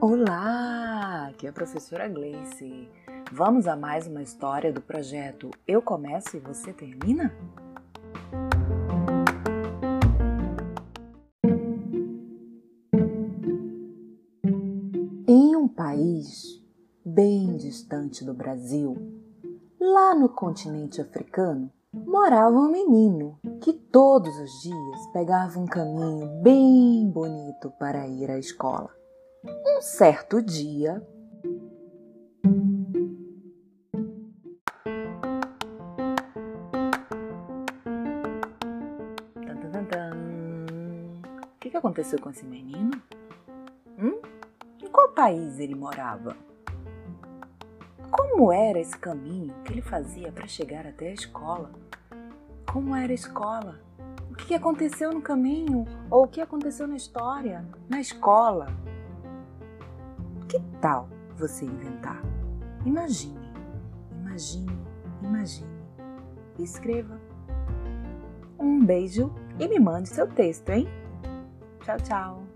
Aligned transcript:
Olá, 0.00 1.26
aqui 1.30 1.44
é 1.44 1.50
a 1.50 1.52
professora 1.52 2.06
Gleice. 2.06 2.88
Vamos 3.32 3.66
a 3.66 3.74
mais 3.74 4.06
uma 4.06 4.22
história 4.22 4.72
do 4.72 4.80
projeto 4.80 5.50
Eu 5.66 5.82
Começo 5.82 6.36
e 6.36 6.40
Você 6.40 6.72
Termina? 6.72 7.34
Em 15.26 15.56
um 15.56 15.66
país 15.66 16.62
bem 17.04 17.56
distante 17.56 18.24
do 18.24 18.32
Brasil, 18.32 18.96
lá 19.80 20.14
no 20.14 20.28
continente 20.28 21.00
africano, 21.00 21.72
morava 21.92 22.56
um 22.56 22.70
menino 22.70 23.38
que 23.62 23.72
todos 23.72 24.36
os 24.38 24.50
dias 24.62 25.06
pegava 25.12 25.58
um 25.58 25.66
caminho 25.66 26.42
bem 26.42 27.10
bonito 27.10 27.70
para 27.78 28.06
ir 28.06 28.30
à 28.30 28.38
escola. 28.38 28.90
Um 29.44 29.80
certo 29.80 30.42
dia, 30.42 31.02
O 41.54 41.70
que, 41.70 41.76
aconteceu 41.76 42.20
com 42.20 42.30
esse 42.30 42.44
menino? 42.46 42.90
Hum? 43.98 44.20
Em 44.82 44.86
qual 44.88 45.10
país 45.10 45.58
ele 45.58 45.74
morava? 45.74 46.47
Como 48.10 48.52
era 48.52 48.78
esse 48.78 48.96
caminho 48.96 49.54
que 49.64 49.72
ele 49.72 49.82
fazia 49.82 50.32
para 50.32 50.46
chegar 50.46 50.86
até 50.86 51.08
a 51.08 51.14
escola? 51.14 51.70
Como 52.70 52.94
era 52.94 53.12
a 53.12 53.14
escola? 53.14 53.80
O 54.30 54.34
que 54.34 54.54
aconteceu 54.54 55.12
no 55.12 55.20
caminho? 55.20 55.84
Ou 56.10 56.24
o 56.24 56.28
que 56.28 56.40
aconteceu 56.40 56.86
na 56.86 56.96
história, 56.96 57.64
na 57.88 58.00
escola? 58.00 58.66
Que 60.48 60.60
tal 60.80 61.08
você 61.36 61.64
inventar? 61.64 62.22
Imagine, 62.86 63.52
imagine, 64.12 64.78
imagine. 65.22 65.68
Escreva. 66.58 67.20
Um 68.58 68.84
beijo 68.84 69.32
e 69.58 69.68
me 69.68 69.78
mande 69.78 70.08
seu 70.08 70.26
texto, 70.26 70.70
hein? 70.70 70.88
Tchau, 71.84 71.96
tchau. 71.98 72.47